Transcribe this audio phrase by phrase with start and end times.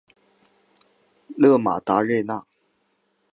[1.37, 2.41] 勒马达热奈。